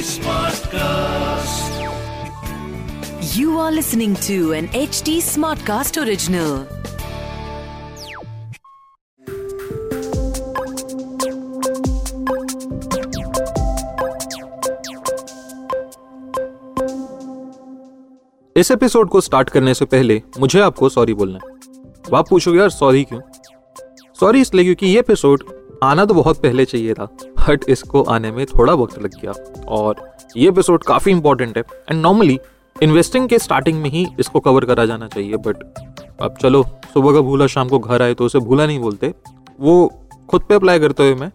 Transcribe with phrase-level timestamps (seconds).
[0.00, 1.70] Smartcast.
[3.36, 6.66] You are listening to an HD Smartcast original.
[18.56, 21.50] इस episode को start करने से पहले मुझे आपको सॉरी बोलना है
[22.16, 23.20] आप पूछोगे, यार, सॉरी क्यों
[24.20, 27.04] सॉरी इसलिए क्योंकि ये एपिसोड आना तो बहुत पहले चाहिए था
[27.38, 29.32] बट इसको आने में थोड़ा वक्त लग गया।
[29.68, 32.38] और ये एपिसोड काफ़ी इंपॉर्टेंट है। एंड नॉर्मली
[32.76, 35.62] इन्वेस्टिंग के स्टार्टिंग में ही इसको कवर करा जाना चाहिए बट
[36.22, 36.62] अब चलो,
[36.94, 39.12] सुबह का भूला शाम को घर आए तो उसे भूला नहीं बोलते।
[39.60, 41.30] वो खुद पे अप्लाई करते हुए मैं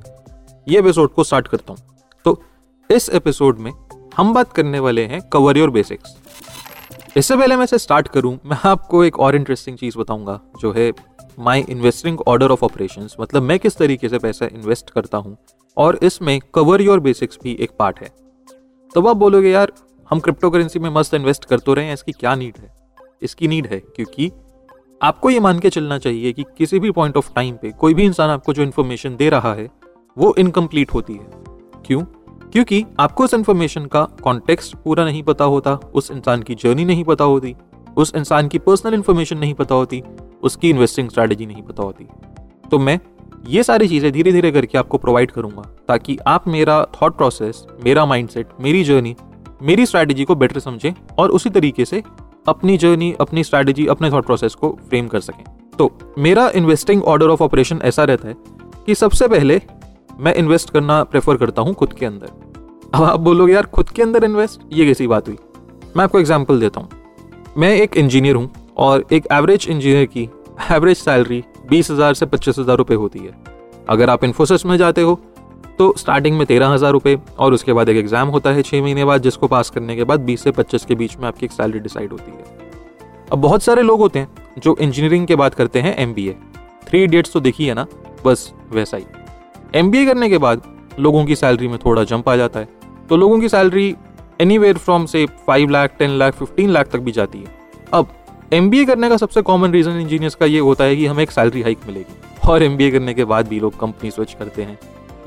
[0.68, 2.42] ये एपिसोड को स्टार्ट करता हूँ। तो
[2.90, 3.72] इस एपिसोड में
[4.18, 6.16] हम बात करने वाले हैं कवर योर बेसिक्स
[7.18, 10.92] इससे पहले मैं इसे स्टार्ट करूँ, मैं आपको एक और इंटरेस्टिंग चीज़ बताऊँगा, जो है
[11.40, 15.38] my investing order of operations मतलब मैं किस तरीके से पैसा इन्वेस्ट करता हूँ,
[15.78, 18.10] और इसमें कवर योर बेसिक्स भी एक पार्ट है।
[18.96, 19.72] तो आप बोलोगे, यार,
[20.10, 22.72] हम क्रिप्टो करेंसी में मस्त इन्वेस्ट कर तो रहे हैं, इसकी क्या नीड है?
[23.22, 24.32] इसकी नीड है, क्योंकि
[25.02, 28.04] आपको ये मान के चलना चाहिए कि किसी भी पॉइंट ऑफ़ टाइम पे कोई भी
[28.04, 29.70] इंसान आपको जो इन्फॉर्मेशन दे रहा है,
[30.18, 31.28] वो इनकम्प्लीट होती है।
[31.86, 32.02] क्यों?
[32.52, 37.04] क्योंकि आपको उस इन्फॉर्मेशन का कॉन्टेक्स्ट पूरा नहीं पता होता, उस इंसान की जर्नी नहीं
[37.04, 37.56] पता होती,
[37.98, 40.02] उस इंसान की पर्सनल इन्फॉर्मेशन नहीं पता होती
[40.46, 42.08] उसकी इन्वेस्टिंग स्ट्रैटेजी नहीं पता होती।
[42.72, 43.00] तो मैं
[43.48, 48.06] ये सारी चीज़ें धीरे धीरे करके आपको प्रोवाइड करूँगा, ताकि आप मेरा थॉट प्रोसेस मेरा
[48.06, 49.16] माइंडसेट मेरी जर्नी
[49.64, 52.04] मेरी स्ट्रैटेजी को बेटर समझें और उसी तरीके से
[52.48, 55.44] अपनी जर्नी अपनी स्ट्रैटेजी अपने थॉट प्रोसेस को फ्रेम कर सकें।
[55.78, 58.36] तो मेरा इन्वेस्टिंग ऑर्डर ऑफ़ ऑपरेशन ऐसा रहता है
[58.86, 59.62] कि सबसे पहले
[60.20, 62.28] मैं इन्वेस्ट करना प्रेफर करता हूँ खुद के अंदर।
[62.94, 65.38] अब आप बोलोगे, यार, खुद के अंदर इन्वेस्ट ये कैसी बात हुई?
[65.98, 70.30] मैं आपको एग्ज़ाम्पल देता हूँ। मैं एक इंजीनियर हूँ। और एक एवरेज इंजीनियर की
[70.72, 73.34] एवरेज सैलरी बीस हज़ार से पच्चीस हज़ार रुपये होती है।
[73.90, 75.20] अगर आप इन्फोसिस में जाते हो
[75.80, 79.06] तो स्टार्टिंग में तेरह हज़ार रुपये और उसके बाद एक एग्ज़ाम होता है छः महीने
[79.06, 81.80] बाद, जिसको पास करने के बाद बीस से पच्चीस के बीच में आपकी एक सैलरी
[81.80, 82.44] डिसाइड होती है।
[83.32, 86.36] अब बहुत सारे लोग होते हैं जो इंजीनियरिंग के बाद करते हैं M B A
[86.88, 87.86] three idiots तो देखी है ना,
[88.26, 89.06] बस वैसा ही।
[89.76, 90.62] एम बी ए करने के बाद
[91.00, 92.68] लोगों की सैलरी में थोड़ा जंप आ जाता है।
[93.10, 93.96] तो लोगों की सैलरी
[94.42, 97.54] एनी वेयर फ्रॉम से five lakh ten lakh fifteen lakh तक भी जाती है।
[97.94, 98.08] अब
[98.52, 101.62] एमबीए करने का सबसे कॉमन रीज़न इंजीनियर्स का ये होता है कि हमें एक सैलरी
[101.62, 104.78] हाइक मिलेगी। और एमबीए करने के बाद भी लोग कंपनी स्विच करते हैं।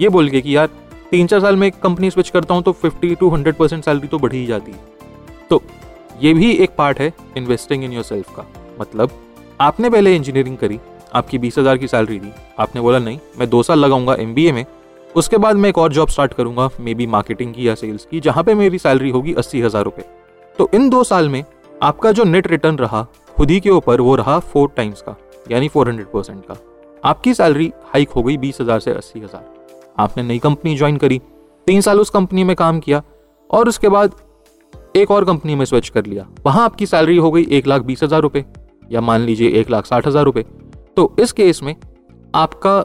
[0.01, 0.69] ये बोल के कि यार
[1.11, 4.09] तीन चार साल में एक कंपनी स्विच करता हूँ तो fifty to hundred percent salary
[4.09, 4.79] तो बढ़ी ही जाती है।
[5.51, 5.63] तो
[6.21, 8.47] ये भी एक पार्ट है इन्वेस्टिंग इन योर सेल्फ का।
[8.81, 9.11] मतलब
[9.61, 10.79] आपने पहले इंजीनियरिंग करी,
[11.15, 14.65] आपकी बीस हज़ार की सैलरी थी आपने बोला, नहीं, मैं दो साल लगाऊँगा MBA में,
[15.11, 18.21] उसके बाद मैं एक और जॉब स्टार्ट करूँगा मे बी मार्केटिंग की या सेल्स की,
[18.21, 20.05] जहाँ पे मेरी सैलरी होगी अस्सी हज़ार रुपये
[20.57, 21.43] तो इन दो साल में
[21.83, 23.03] आपका जो नेट रिटर्न रहा,
[23.37, 25.15] खुद ही के ऊपर वो रहा फोर टाइम्स का,
[25.51, 26.57] यानी फोर हंड्रेड परसेंट का।
[27.03, 29.45] आपकी सैलरी हाइक हो गई बीस हज़ार से अस्सी हज़ार।
[29.99, 31.21] आपने नई कंपनी ज्वाइन करी,
[31.67, 33.03] तीन साल उस कंपनी में काम किया
[33.51, 34.15] और उसके बाद
[34.97, 38.03] एक और कंपनी में स्विच कर लिया। वहाँ आपकी सैलरी हो गई एक लाख बीस
[38.03, 38.45] हज़ार रुपये
[38.91, 40.45] या मान लीजिए एक लाख साठ हज़ार रुपये
[40.97, 41.75] तो इस केस में
[42.35, 42.79] आपका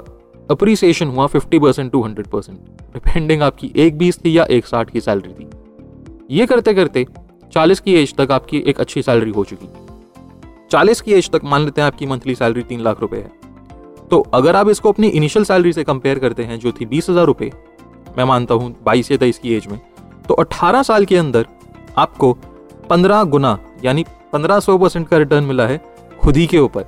[0.52, 2.60] अप्रिसिएशन हुआ fifty percent to hundred percent
[2.94, 5.50] depending आपकी एक बीस थी या एक साठ की सैलरी थी।
[6.30, 7.06] ये करते करते
[7.54, 11.44] चालीस की एज तक आपकी एक अच्छी सैलरी हो चुकी है। चालीस की एज तक
[11.46, 13.32] मान लेते हैं आपकी मंथली सैलरी तीन लाख रुपए है।
[14.12, 17.26] तो अगर आप इसको अपनी इनिशियल सैलरी से कंपेयर करते हैं, जो थी बीस हज़ार
[17.26, 17.52] रुपए,
[18.18, 19.80] मैं मानता हूँ बाईस या तेईस की एज में
[20.28, 21.46] तो अट्ठारह साल के अंदर
[21.98, 22.32] आपको
[22.90, 25.82] पंद्रह गुना, यानी पंद्रह सौ परसेंट का रिटर्न मिला है
[26.22, 26.86] खुद ही के ऊपर।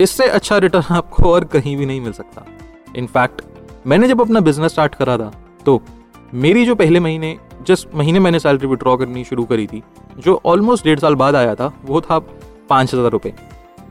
[0.00, 2.46] इससे अच्छा रिटर्न आपको और कहीं भी नहीं मिल सकता।
[2.96, 3.42] इनफैक्ट
[3.86, 5.32] मैंने जब अपना बिज़नेस स्टार्ट करा था
[5.66, 5.80] तो
[6.34, 9.82] मेरी जो पहले महीने जिस महीने मैंने सैलरी विड्रॉ करनी शुरू करी थी,
[10.18, 13.34] जो ऑलमोस्ट डेढ़ साल बाद आया था, वो था पाँच हज़ार रुपये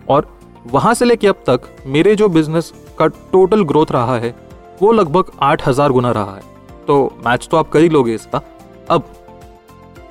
[0.09, 0.28] और
[0.68, 4.36] वहाँ से लेके अब तक मेरे जो बिज़नेस का टोटल ग्रोथ रहा है,
[4.82, 6.42] वो लगभग आठ हज़ार गुना रहा है।
[6.88, 8.42] तो मैच तो आप कर ही लोगे इसका।
[8.90, 9.04] अब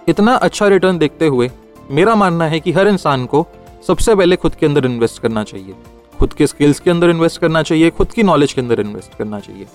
[0.08, 1.50] इतना अच्छा रिटर्न देखते हुए
[1.90, 3.46] मेरा मानना है कि हर इंसान को
[3.86, 5.74] सबसे पहले खुद के अंदर इन्वेस्ट करना चाहिए।
[6.18, 9.40] खुद के स्किल्स के अंदर इन्वेस्ट करना चाहिए, खुद की नॉलेज के अंदर इन्वेस्ट करना
[9.40, 9.66] चाहिए।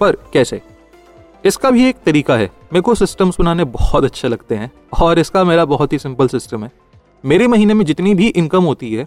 [0.00, 0.60] पर कैसे?
[1.44, 5.44] इसका भी एक तरीका है। मेरे को सिस्टम्स बनाने बहुत अच्छे लगते हैं और इसका
[5.44, 6.70] मेरा बहुत ही सिंपल सिस्टम है।
[7.24, 9.06] मेरे महीने में जितनी भी इनकम होती है,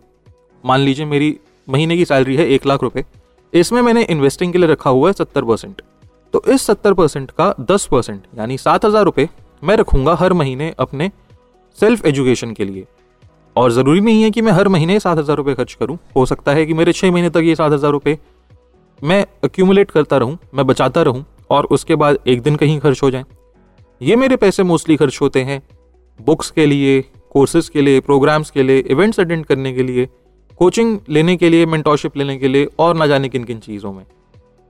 [0.63, 1.37] मान लीजिए मेरी
[1.67, 3.03] महीने की सैलरी है एक लाख रुपये
[3.53, 5.81] इसमें मैंने इन्वेस्टिंग के लिए रखा हुआ है सत्तर परसेंट
[6.33, 9.27] तो इस सत्तर परसेंट का दस परसेंट यानी सात हज़ार रुपये
[9.63, 11.09] मैं रखूँगा हर महीने अपने
[11.77, 12.85] सेल्फ एजुकेशन के लिए।
[13.55, 16.51] और ज़रूरी नहीं है कि मैं हर महीने सात हज़ार रुपये खर्च करूँ। हो सकता
[16.51, 18.17] है कि मेरे छः महीने तक ये सात हज़ार रुपये
[19.01, 23.11] मैं अक्यूमुलेट करता रहूँ, मैं बचाता रहूँ और उसके बाद एक दिन कहीं खर्च हो
[23.11, 23.25] जाए।
[24.01, 25.61] ये मेरे पैसे मोस्टली खर्च होते हैं।
[26.19, 27.01] बुक्स के लिए
[27.31, 30.07] कोर्सेज के लिए प्रोग्राम्स के लिए इवेंट्स अटेंड करने के लिए
[30.59, 34.03] कोचिंग लेने के लिए मेंटोरशिप लेने के लिए और ना जाने किन किन चीज़ों में।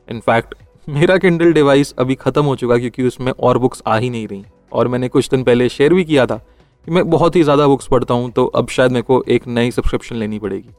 [0.07, 0.55] इनफैक्ट
[0.87, 4.43] मेरा किंडल डिवाइस अभी ख़त्म हो चुका क्योंकि उसमें और बुक्स आ ही नहीं रही।
[4.71, 7.87] और मैंने कुछ दिन पहले शेयर भी किया था कि मैं बहुत ही ज़्यादा बुक्स
[7.87, 10.69] पढ़ता हूँ तो अब शायद मेरे को एक नई सब्सक्रिप्शन लेनी पड़ेगी।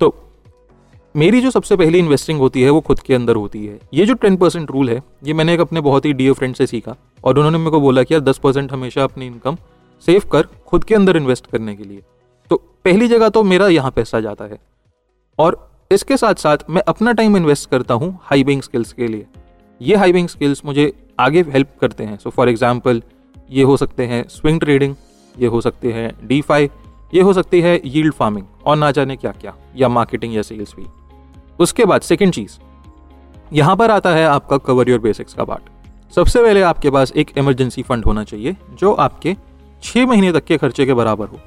[0.00, 0.14] तो
[1.14, 4.14] मेरी जो सबसे पहली इन्वेस्टिंग होती है, वो खुद के अंदर होती है। ये जो
[4.14, 7.36] टेन परसेंट रूल है, ये मैंने एक अपने बहुत ही डियर फ्रेंड से सीखा और
[7.36, 9.56] उन्होंने मेरे को बोला कि यार, दस परसेंट हमेशा अपनी इनकम
[10.04, 12.02] सेव कर खुद के अंदर इन्वेस्ट करने के लिए।
[12.50, 14.58] तो पहली जगह तो मेरा यहाँ पैसा जाता है
[15.38, 15.58] और
[15.90, 19.26] इसके साथ साथ मैं अपना टाइम इन्वेस्ट करता हूँ हाई स्किल्स के लिए।
[19.80, 23.02] ये हाई स्किल्स मुझे आगे हेल्प करते हैं। सो फॉर एग्ज़ाम्पल
[23.50, 24.94] ये हो सकते हैं स्विंग ट्रेडिंग
[25.34, 26.42] ये हो सकते हैं डी
[27.12, 30.74] ये हो सकती है यील्ड फ़ार्मिंग और ना जाने क्या क्या या मार्केटिंग या सेल्स
[30.74, 30.86] भी
[31.60, 32.58] उसके बाद सेकेंड चीज़
[33.52, 35.68] यहाँ पर आता है आपका कवर योर बेसिक्स का पार्ट
[36.12, 39.36] सबसे पहले आपके पास एक इमरजेंसी फंड होना चाहिए, जो आपके
[39.82, 41.40] छः महीने तक के खर्चे के बराबर हो।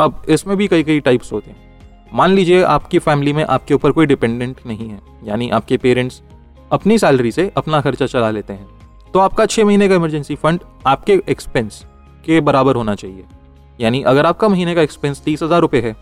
[0.00, 1.64] अब इसमें भी कई कई टाइप्स होते हैं।
[2.12, 6.22] मान लीजिए आपकी फैमिली में आपके ऊपर कोई डिपेंडेंट नहीं है, यानी आपके पेरेंट्स
[6.70, 8.66] अपनी सैलरी से अपना खर्चा चला लेते हैं
[9.14, 11.84] तो आपका छः महीने का इमरजेंसी फंड आपके एक्सपेंस
[12.24, 13.24] के बराबर होना चाहिए।
[13.78, 15.92] यानी अगर आपका महीने का एक्सपेंस तीस हज़ार रुपये है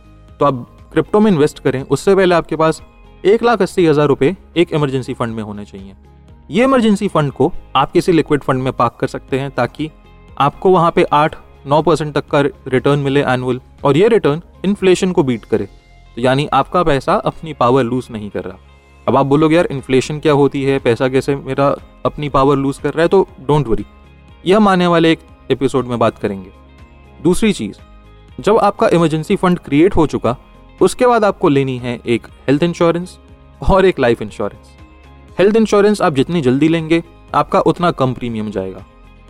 [0.41, 2.83] तो आप क्रिप्टो में इन्वेस्ट करें, उससे पहले आपके पास
[3.25, 5.95] एक लाख अस्सी हज़ार रुपये एक इमरजेंसी फंड में होने चाहिए।
[6.51, 9.91] ये इमरजेंसी फंड को आप किसी लिक्विड फंड में पार्क कर सकते हैं ताकि
[10.39, 11.37] आपको वहाँ पे आठ,
[11.67, 15.69] नौ परसेंट तक का रिटर्न मिले एनुअल और ये रिटर्न इन्फ्लेशन को बीट करे।
[16.17, 18.59] तो यानी आपका पैसा अपनी पावर लूज नहीं कर रहा।
[19.07, 20.79] अब आप बोलोगे, यार इन्फ्लेशन क्या होती है?
[20.79, 21.75] पैसा कैसे मेरा
[22.07, 23.09] अपनी पावर लूज कर रहा है?
[23.09, 23.85] तो डोंट वरी
[24.47, 26.51] यह हम आने वाले एक एपिसोड में बात करेंगे।
[27.23, 27.77] दूसरी चीज़,
[28.41, 30.37] जब आपका इमरजेंसी फंड क्रिएट हो चुका
[30.81, 33.19] उसके बाद आपको लेनी है एक हेल्थ इंश्योरेंस
[33.63, 34.73] और एक लाइफ इंश्योरेंस
[35.39, 37.03] हेल्थ इंश्योरेंस आप जितनी जल्दी लेंगे,
[37.35, 38.85] आपका उतना कम प्रीमियम जाएगा.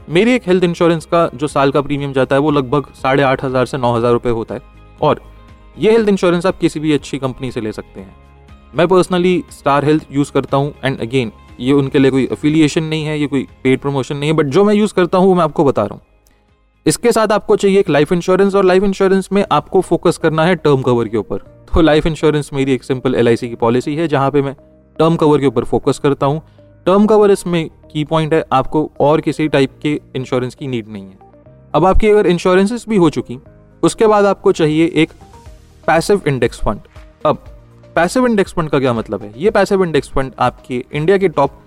[0.08, 3.44] मेरी एक हेल्थ इंश्योरेंस का जो साल का प्रीमियम जाता है, वो लगभग साढ़े आठ
[3.44, 4.62] हज़ार से नौ हज़ार रुपये होता है.
[5.00, 5.20] और
[5.78, 8.14] ये हेल्थ इंश्योरेंस आप किसी भी अच्छी कंपनी से ले सकते हैं.
[8.74, 13.04] मैं पर्सनली स्टार हेल्थ यूज़ करता हूँ एंड अगेन ये उनके लिए कोई अफिलिएशन नहीं
[13.04, 15.44] है, ये कोई पेड प्रमोशन नहीं है बट जो मैं यूज़ करता हूँ, वो मैं
[15.44, 16.02] आपको बता रहा हूँ.
[16.86, 20.54] इसके साथ आपको चाहिए एक लाइफ इंश्योरेंस और लाइफ इंश्योरेंस में आपको फोकस करना है
[20.54, 21.38] टर्म कवर के ऊपर।
[21.74, 24.54] तो लाइफ इंश्योरेंस मेरी एक सिंपल एलआईसी की पॉलिसी है, जहाँ पे मैं
[24.98, 26.42] टर्म कवर के ऊपर फोकस करता हूँ।
[26.86, 31.04] टर्म कवर इसमें की पॉइंट है, आपको और किसी टाइप के इंश्योरेंस की नीड नहीं
[31.04, 31.18] है।
[31.74, 33.38] अब आपकी अगर इंश्योरेंसेस भी हो चुकी,
[33.82, 35.10] उसके बाद आपको चाहिए एक
[35.86, 36.80] पैसिव इंडेक्स फंड
[37.26, 37.44] अब
[37.94, 39.32] पैसिव इंडेक्स फंड का क्या मतलब है?
[39.36, 41.60] ये पैसिव इंडेक्स फंड आपके इंडिया के टॉप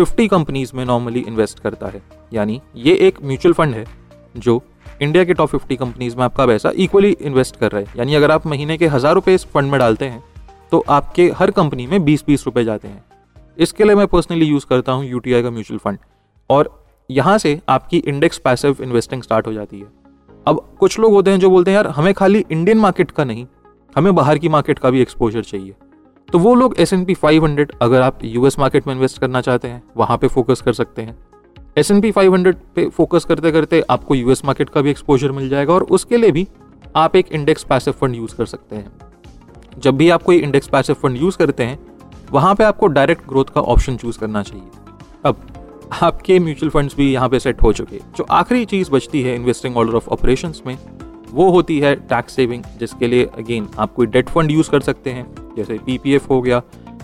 [0.00, 4.03] 50 कंपनीज़ में नॉर्मली इन्वेस्ट करता है। यानी ये एक म्यूचुअल फंड है।
[4.36, 4.62] जो
[5.02, 8.30] इंडिया के टॉप 50 कंपनीज़ में आपका पैसा इक्वली इन्वेस्ट कर रहा है। यानी अगर
[8.30, 10.22] आप महीने के हज़ार रुपये इस फंड में डालते हैं
[10.72, 13.04] तो आपके हर कंपनी में बीस बीस रुपये जाते हैं।
[13.58, 15.98] इसके लिए मैं पर्सनली यूज़ करता हूँ यूटीआई का म्यूचुअल फंड
[16.50, 16.70] और
[17.10, 19.86] यहाँ से आपकी इंडेक्स पैसिव इन्वेस्टिंग स्टार्ट हो जाती है।
[20.46, 23.46] अब कुछ लोग होते हैं जो बोलते हैं, यार, हमें खाली इंडियन मार्केट का नहीं,
[23.92, 25.74] हमें बाहर की मार्केट का भी एक्सपोजर चाहिए।
[26.28, 29.40] तो वो लोग S N P five hundred अगर आप यूएस मार्केट में इन्वेस्ट करना
[29.40, 31.16] चाहते हैं, वहाँ पे फोकस कर सकते हैं।
[31.78, 35.32] S N P five hundred पे फोकस करते करते आपको यूएस मार्केट का भी एक्सपोजर
[35.32, 36.48] मिल जाएगा और उसके लिए भी
[36.96, 38.92] आप एक इंडेक्स पैसिव फंड यूज़ कर सकते हैं।
[39.78, 41.78] जब भी आप कोई इंडेक्स पैसिव फंड यूज़ करते हैं,
[42.30, 44.66] वहाँ पे आपको डायरेक्ट ग्रोथ का ऑप्शन चूज़ करना चाहिए।
[45.24, 45.36] अब,
[46.02, 49.76] आपके म्यूचुअल फंड्स भी यहाँ पे सेट हो चुके जो आखिरी चीज़ बचती है इन्वेस्टिंग
[49.76, 50.78] ऑर्डर ऑफ़ ऑपरेशन में,
[51.30, 55.10] वो होती है टैक्स सेविंग जिसके लिए अगेन आप कोई डेट फंड यूज़ कर सकते
[55.10, 56.62] हैं। जैसे PPF हो गया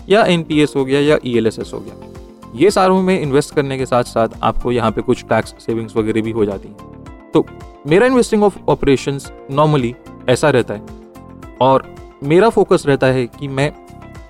[0.09, 2.10] या NPS हो गया या ई e हो गया।
[2.53, 6.21] ये सारों में इन्वेस्ट करने के साथ साथ आपको यहाँ पे कुछ टैक्स सेविंग्स वगैरह
[6.21, 7.45] भी हो जाती हैं। तो
[7.87, 9.19] मेरा इन्वेस्टिंग ऑफ़ ऑपरेशन
[9.51, 9.93] नॉर्मली
[10.29, 11.83] ऐसा रहता है और
[12.23, 13.71] मेरा फोकस रहता है कि मैं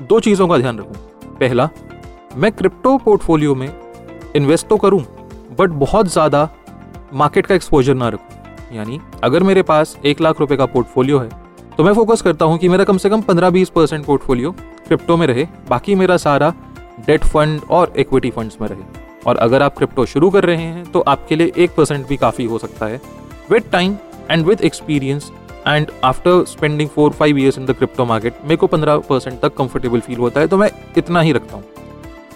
[0.01, 1.69] दो चीज़ों का ध्यान रखूँ। पहला,
[2.35, 3.69] मैं क्रिप्टो पोर्टफोलियो में
[4.35, 5.01] इन्वेस्ट तो करूँ
[5.59, 6.49] बट बहुत ज़्यादा
[7.13, 11.29] मार्केट का एक्सपोजर ना रखूँ। यानी अगर मेरे पास एक लाख रुपए का पोर्टफोलियो है
[11.77, 14.51] तो मैं फोकस करता हूँ कि मेरा कम से कम पंद्रह बीस परसेंट पोर्टफोलियो
[14.87, 16.53] क्रिप्टो में रहे, बाकी मेरा सारा
[17.07, 20.85] डेट फंड और इक्विटी फंड्स में रहे। और अगर आप क्रिप्टो शुरू कर रहे हैं
[20.91, 23.01] तो आपके लिए एक परसेंट भी काफ़ी हो सकता है।
[23.51, 23.95] With time
[24.31, 25.31] and with experience
[25.67, 29.55] and after spending four five years in the crypto market मेरे को पंद्रह परसेंट तक
[29.55, 31.63] कंफर्टेबल फील होता है तो मैं इतना ही रखता हूँ।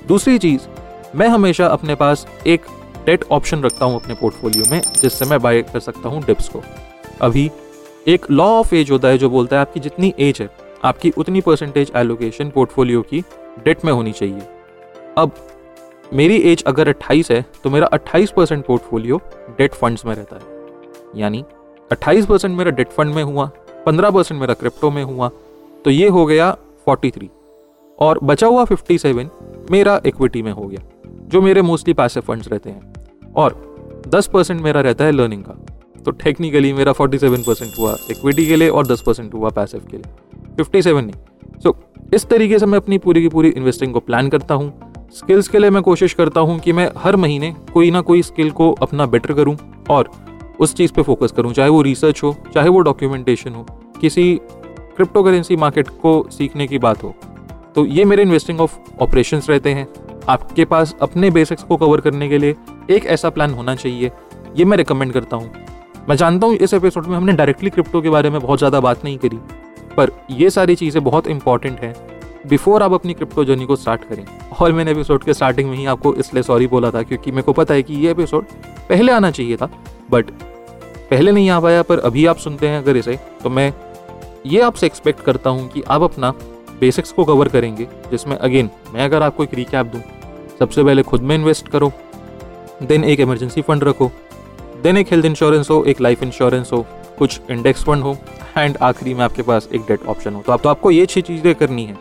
[0.07, 0.67] दूसरी चीज़,
[1.15, 2.65] मैं हमेशा अपने पास एक
[3.05, 6.61] डेट ऑप्शन रखता हूँ अपने पोर्टफोलियो में, जिससे मैं बाय कर सकता हूँ डिप्स को।
[7.21, 7.49] अभी
[8.07, 10.49] एक लॉ ऑफ़ एज होता है, जो बोलता है, आपकी जितनी एज है,
[10.83, 13.23] आपकी उतनी परसेंटेज एलोकेशन पोर्टफोलियो की
[13.63, 14.41] डेट में होनी चाहिए।
[15.17, 15.31] अब
[16.13, 19.17] मेरी एज अगर 28 है तो मेरा 28 परसेंट पोर्टफोलियो
[19.57, 21.43] डेट फंड्स में रहता है। यानी
[21.91, 23.49] 28 परसेंट मेरा डेट फंड में हुआ
[23.87, 25.29] 15 परसेंट मेरा क्रिप्टो में हुआ
[25.85, 26.55] तो ये हो गया
[26.87, 27.27] 43
[27.99, 29.29] और बचा हुआ 57
[29.71, 30.81] मेरा इक्विटी में हो गया
[31.27, 33.53] जो मेरे मोस्टली पैसे फंड्स रहते हैं। और
[34.07, 35.53] 10 परसेंट मेरा रहता है लर्निंग का
[36.03, 39.97] तो टेक्निकली मेरा 47 परसेंट हुआ इक्विटी के लिए और 10 परसेंट हुआ पैसिव के
[39.97, 43.99] लिए। 57 नहीं। सो so, इस तरीके से मैं अपनी पूरी की पूरी इन्वेस्टिंग को
[43.99, 47.91] प्लान करता हूँ। स्किल्स के लिए मैं कोशिश करता हूँ कि मैं हर महीने कोई
[47.91, 49.55] ना कोई स्किल को अपना बेटर करूँ
[49.89, 50.09] और
[50.59, 53.65] उस चीज़ पे फोकस करूँ, चाहे वो रिसर्च हो, चाहे वो डॉक्यूमेंटेशन हो,
[54.01, 54.35] किसी
[54.95, 57.13] क्रिप्टो करेंसी मार्केट को सीखने की बात हो।
[57.75, 59.87] तो ये मेरे इन्वेस्टिंग ऑफ़ ऑपरेशन रहते हैं।
[60.29, 62.55] आपके पास अपने बेसिक्स को कवर करने के लिए
[62.89, 64.11] एक ऐसा प्लान होना चाहिए,
[64.55, 65.51] ये मैं रिकमेंड करता हूँ।
[66.09, 69.03] मैं जानता हूँ इस एपिसोड में हमने डायरेक्टली क्रिप्टो के बारे में बहुत ज़्यादा बात
[69.03, 69.39] नहीं करी,
[69.97, 71.93] पर ये सारी चीज़ें बहुत इंपॉर्टेंट हैं।
[72.45, 74.25] बिफोर आप अपनी क्रिप्टो जर्नी को स्टार्ट करें।
[74.61, 77.53] और मैंने एपिसोड के स्टार्टिंग में ही आपको इसलिए सॉरी बोला था क्योंकि मेरे को
[77.53, 78.45] पता है कि ये एपिसोड
[78.89, 79.69] पहले आना चाहिए था।
[80.11, 80.31] बट
[81.09, 83.73] पहले नहीं आ पाया, पर अभी आप सुनते हैं अगर इसे तो मैं
[84.45, 86.33] ये आपसे एक्सपेक्ट करता हूँ कि आप अपना
[86.79, 90.01] बेसिक्स को कवर करेंगे, जिसमें अगेन मैं अगर आपको एक रिकैप दूँ,
[90.59, 91.91] सबसे पहले खुद में इन्वेस्ट करो
[92.83, 94.11] देन एक इमरजेंसी फंड रखो
[94.83, 96.85] देन एक हेल्थ इंश्योरेंस हो, एक लाइफ इंश्योरेंस हो,
[97.19, 98.17] कुछ इंडेक्स फंड हो
[98.57, 101.21] एंड आखिरी में आपके पास एक डेट ऑप्शन हो। तो आप तो आपको ये छह
[101.21, 101.97] चीज़ें करनी है।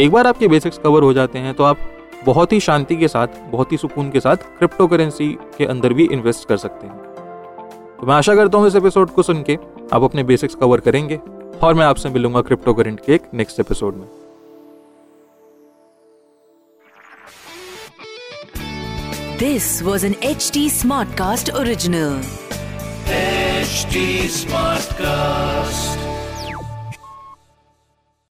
[0.00, 1.78] एक बार आपके बेसिक्स कवर हो जाते हैं तो आप
[2.24, 6.08] बहुत ही शांति के साथ बहुत ही सुकून के साथ क्रिप्टो करेंसी के अंदर भी
[6.12, 6.96] इन्वेस्ट कर सकते हैं
[8.00, 9.58] तो मैं आशा करता हूँ इस एपिसोड को सुन के
[9.92, 11.18] आप अपने बेसिक्स कवर करेंगे
[11.62, 14.06] और मैं आपसे मिलूँगा क्रिप्टो करेंट के एक नेक्स्ट एपिसोड में
[19.38, 22.16] This was an HT Smartcast original.
[23.06, 24.06] HT
[24.38, 26.05] Smartcast.